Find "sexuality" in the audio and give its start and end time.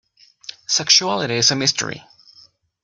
0.65-1.35